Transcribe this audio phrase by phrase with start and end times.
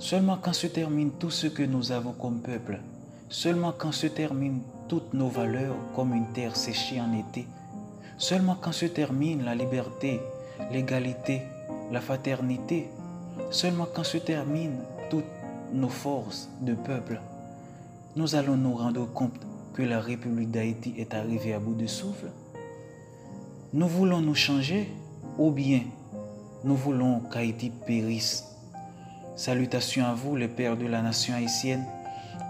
[0.00, 2.78] Seulement quand se termine tout ce que nous avons comme peuple,
[3.28, 7.46] seulement quand se terminent toutes nos valeurs comme une terre séchée en été,
[8.16, 10.20] seulement quand se termine la liberté,
[10.70, 11.42] l'égalité,
[11.90, 12.88] la fraternité,
[13.50, 14.78] seulement quand se terminent
[15.10, 15.24] toutes
[15.72, 17.20] nos forces de peuple,
[18.14, 19.40] nous allons nous rendre compte
[19.74, 22.30] que la République d'Haïti est arrivée à bout de souffle.
[23.72, 24.88] Nous voulons nous changer
[25.38, 25.82] ou bien
[26.62, 28.44] nous voulons qu'Haïti périsse.
[29.38, 31.86] Salutations à vous, les pères de la nation haïtienne,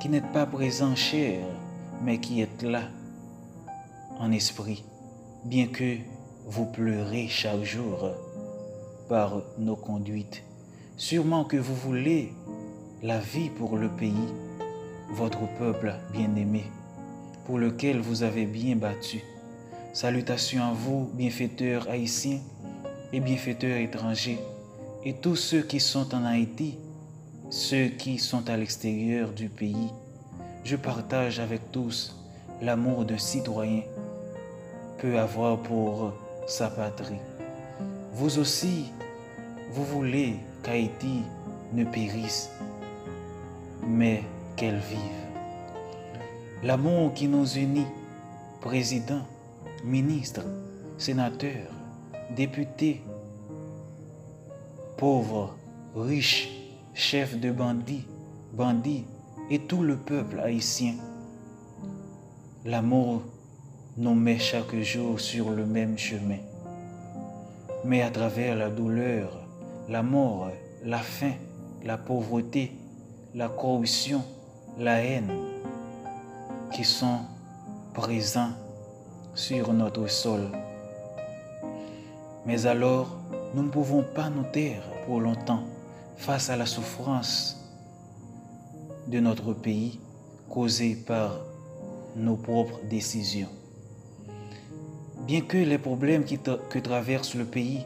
[0.00, 1.44] qui n'êtes pas présents cher,
[2.02, 2.80] mais qui êtes là
[4.18, 4.84] en esprit,
[5.44, 5.98] bien que
[6.46, 8.08] vous pleurez chaque jour
[9.06, 10.42] par nos conduites.
[10.96, 12.32] Sûrement que vous voulez
[13.02, 14.14] la vie pour le pays,
[15.10, 16.64] votre peuple bien-aimé,
[17.44, 19.20] pour lequel vous avez bien battu.
[19.92, 22.40] Salutations à vous, bienfaiteurs haïtiens
[23.12, 24.40] et bienfaiteurs étrangers,
[25.04, 26.76] et tous ceux qui sont en Haïti,
[27.50, 29.90] ceux qui sont à l'extérieur du pays.
[30.64, 32.16] Je partage avec tous
[32.60, 33.82] l'amour de citoyen
[34.98, 36.12] peut avoir pour
[36.46, 37.20] sa patrie.
[38.12, 38.86] Vous aussi,
[39.70, 41.22] vous voulez qu'Haïti
[41.72, 42.50] ne périsse,
[43.86, 44.22] mais
[44.56, 44.98] qu'elle vive.
[46.64, 47.86] L'amour qui nous unit,
[48.60, 49.22] président,
[49.84, 50.42] ministre,
[50.98, 51.70] sénateur,
[52.34, 53.00] député,
[54.98, 55.54] pauvre,
[55.94, 56.50] riche,
[56.92, 58.04] chef de bandits,
[58.52, 59.04] bandits
[59.48, 60.94] et tout le peuple haïtien.
[62.64, 63.22] L'amour
[63.96, 66.40] nous met chaque jour sur le même chemin.
[67.84, 69.46] Mais à travers la douleur,
[69.88, 70.50] la mort,
[70.84, 71.34] la faim,
[71.84, 72.72] la pauvreté,
[73.36, 74.24] la corruption,
[74.80, 75.30] la haine
[76.72, 77.20] qui sont
[77.94, 78.50] présents
[79.34, 80.48] sur notre sol.
[82.44, 83.18] Mais alors,
[83.54, 85.64] nous ne pouvons pas nous taire pour longtemps
[86.16, 87.56] face à la souffrance
[89.06, 90.00] de notre pays
[90.48, 91.40] causée par
[92.16, 93.48] nos propres décisions.
[95.26, 97.84] Bien que les problèmes que traverse le pays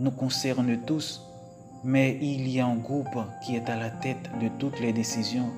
[0.00, 1.22] nous concernent tous,
[1.84, 5.50] mais il y a un groupe qui est à la tête de toutes les décisions,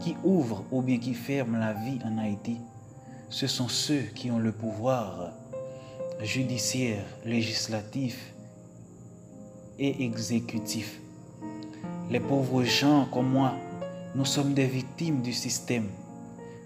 [0.00, 2.58] qui ouvre ou bien qui ferme la vie en Haïti.
[3.28, 5.32] Ce sont ceux qui ont le pouvoir
[6.20, 8.31] judiciaire, législatif
[9.78, 11.00] et exécutif.
[12.10, 13.54] Les pauvres gens comme moi,
[14.14, 15.88] nous sommes des victimes du système.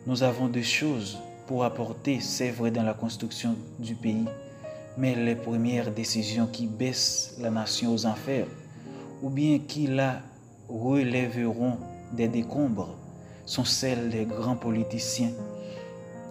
[0.06, 4.25] Nous avons des choses pour apporter, c'est vrai, dans la construction du pays,
[4.99, 8.47] mais les premières décisions qui baissent la nation aux enfers,
[9.22, 10.21] ou bien qui la
[10.69, 11.78] relèveront
[12.12, 12.97] des décombres,
[13.45, 15.31] sont celles des grands politiciens,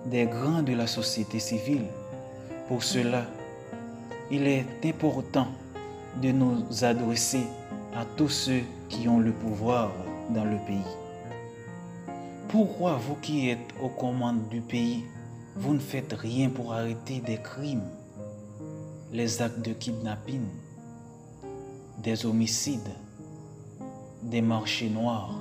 [0.06, 1.86] des grands de la société civile.
[2.68, 3.26] Pour cela,
[4.30, 5.48] il est important
[6.22, 7.46] de nous adresser
[7.96, 9.92] à tous ceux qui ont le pouvoir
[10.30, 10.92] dans le pays.
[12.50, 15.04] Pourquoi vous qui êtes aux commandes du pays,
[15.56, 17.84] vous ne faites rien pour arrêter des crimes,
[19.12, 20.46] les actes de kidnapping,
[22.02, 22.92] des homicides,
[24.24, 25.36] des marchés noirs?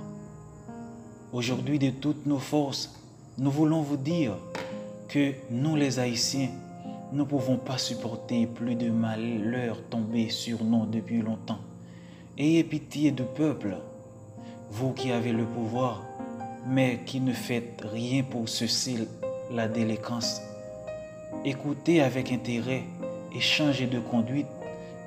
[1.32, 2.94] Aujourd'hui, de toutes nos forces,
[3.38, 4.36] nous voulons vous dire
[5.08, 6.50] que nous les Haïtiens,
[7.14, 11.60] nous ne pouvons pas supporter plus de malheurs tombés sur nous depuis longtemps.
[12.36, 13.76] Ayez pitié du peuple,
[14.68, 16.02] vous qui avez le pouvoir,
[16.66, 19.06] mais qui ne faites rien pour cesser
[19.52, 20.40] la délinquance.
[21.44, 22.82] Écoutez avec intérêt
[23.32, 24.48] et changez de conduite,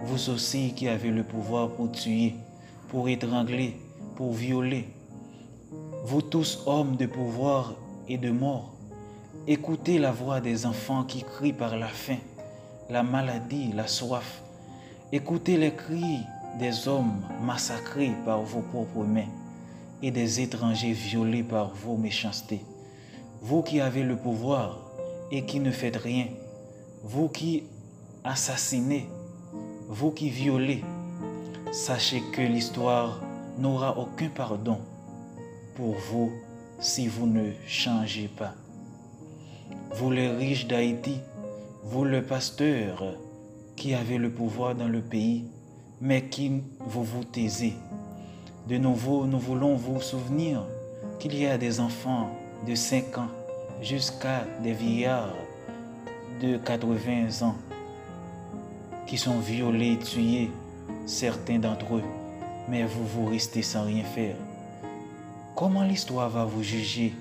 [0.02, 2.36] vous aussi qui avez le pouvoir pour tuer,
[2.88, 3.76] pour étrangler,
[4.16, 4.86] pour violer.
[6.06, 7.74] Vous tous hommes de pouvoir
[8.08, 8.77] et de mort,
[9.48, 12.18] écoutez la voix des enfants qui crient par la faim,
[12.90, 14.42] la maladie, la soif.
[15.14, 16.20] Écoutez les cris
[16.60, 19.30] des hommes massacrés par vos propres mains
[20.04, 22.62] et des étrangers violés par vos méchancetés.
[23.42, 24.82] Vous qui avez le pouvoir
[25.32, 26.28] et qui ne faites rien,
[27.04, 27.64] vous qui
[28.26, 29.08] assassinez,
[29.88, 30.84] vous qui violez,
[31.72, 33.22] sachez que l'histoire
[33.58, 34.80] n'aura aucun pardon
[35.76, 36.32] pour vous
[36.80, 38.54] si vous ne changez pas.
[40.00, 41.22] Vous les riches d'Haïti,
[41.84, 43.04] vous le pasteur
[43.76, 45.46] qui avez le pouvoir dans le pays,
[46.00, 47.74] mais qui vous vous taisez.
[48.68, 50.64] De nouveau, nous voulons vous souvenir
[51.18, 52.30] qu'il y a des enfants
[52.68, 53.30] de 5 ans
[53.82, 55.34] jusqu'à des vieillards
[56.44, 57.56] de 80 ans
[59.08, 60.52] qui sont violés, tués,
[61.08, 62.04] certains d'entre eux,
[62.70, 64.36] mais vous vous restez sans rien faire.
[65.56, 67.14] Comment l'histoire va vous juger?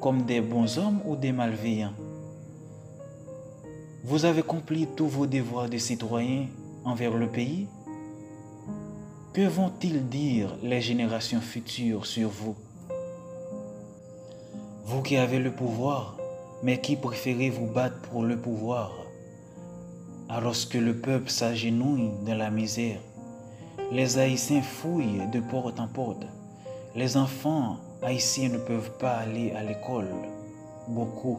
[0.00, 1.92] Comme des bons hommes ou des malveillants.
[4.02, 6.46] Vous avez accompli tous vos devoirs de citoyen
[6.86, 7.68] envers le pays.
[9.34, 12.56] Que vont-ils dire les générations futures sur vous?
[14.86, 16.16] Vous qui avez le pouvoir,
[16.62, 18.92] mais qui préférez vous battre pour le pouvoir,
[20.30, 23.00] alors que le peuple s'agenouille dans la misère,
[23.92, 26.24] les Haïtiens fouillent de porte en porte,
[26.96, 30.08] les enfants haïtiens ne peuvent pas aller à l'école,
[30.88, 31.38] beaucoup.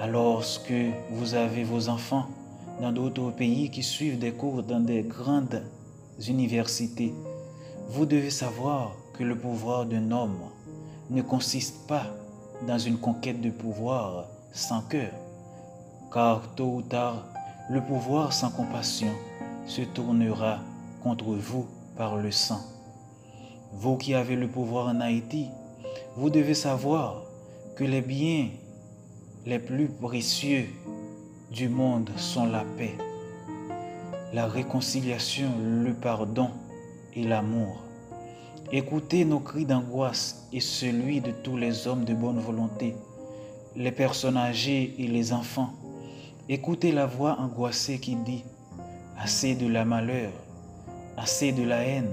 [0.00, 2.26] Alors que vous avez vos enfants
[2.80, 5.62] dans d'autres pays qui suivent des cours dans des grandes
[6.28, 7.14] universités,
[7.88, 10.38] vous devez savoir que le pouvoir d'un homme
[11.10, 12.06] ne consiste pas
[12.66, 15.12] dans une conquête de pouvoir sans cœur,
[16.12, 17.24] car tôt ou tard,
[17.70, 19.12] le pouvoir sans compassion
[19.66, 20.58] se tournera
[21.02, 21.66] contre vous
[21.96, 22.75] par le sang.
[23.72, 25.48] Vous qui avez le pouvoir en Haïti,
[26.16, 27.22] vous devez savoir
[27.76, 28.48] que les biens
[29.44, 30.66] les plus précieux
[31.50, 32.94] du monde sont la paix,
[34.32, 36.50] la réconciliation, le pardon
[37.14, 37.82] et l'amour.
[38.72, 42.96] Écoutez nos cris d'angoisse et celui de tous les hommes de bonne volonté,
[43.76, 45.70] les personnes âgées et les enfants.
[46.48, 48.42] Écoutez la voix angoissée qui dit,
[49.18, 50.32] assez de la malheur,
[51.16, 52.10] assez de la haine,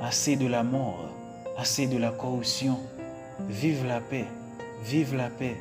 [0.00, 1.10] assez de la mort,
[1.56, 2.78] assez de la corruption.
[3.48, 4.26] Vive la paix,
[4.84, 5.56] vive la paix,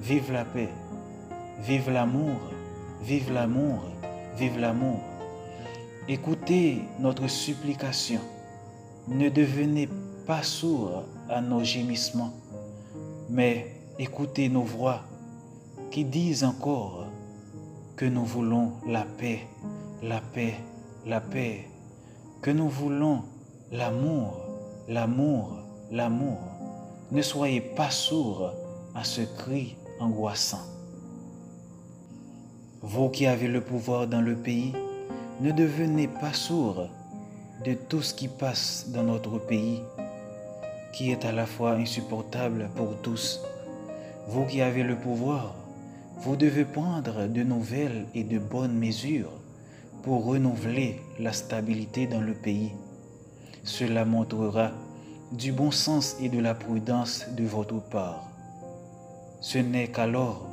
[0.00, 0.68] vive la paix,
[1.60, 2.38] vive l'amour,
[3.02, 3.80] vive l'amour,
[4.36, 5.00] vive l'amour.
[6.08, 8.20] Écoutez notre supplication.
[9.08, 9.88] Ne devenez
[10.26, 12.32] pas sourds à nos gémissements,
[13.28, 13.66] mais
[13.98, 15.02] écoutez nos voix
[15.90, 17.06] qui disent encore
[17.96, 19.40] que nous voulons la paix,
[20.02, 20.54] la paix,
[21.06, 21.68] la paix,
[22.40, 23.24] que nous voulons
[23.72, 24.36] l'amour,
[24.86, 25.56] l'amour,
[25.90, 26.38] l'amour.
[27.10, 28.52] Ne soyez pas sourds
[28.94, 30.60] à ce cri angoissant.
[32.82, 34.74] Vous qui avez le pouvoir dans le pays,
[35.40, 36.88] ne devenez pas sourds
[37.64, 39.80] de tout ce qui passe dans notre pays,
[40.92, 43.40] qui est à la fois insupportable pour tous.
[44.28, 45.54] Vous qui avez le pouvoir,
[46.18, 49.32] vous devez prendre de nouvelles et de bonnes mesures
[50.02, 52.72] pour renouveler la stabilité dans le pays.
[53.64, 54.70] Cela montrera
[55.32, 58.28] du bon sens et de la prudence de votre part.
[59.40, 60.46] Ce n'est qu'alors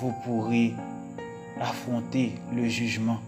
[0.00, 0.74] vous pourrez
[1.60, 3.18] affronter le jugement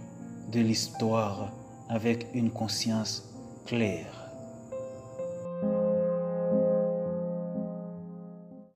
[0.52, 1.52] de l'histoire
[1.88, 3.28] avec une conscience
[3.66, 4.19] claire.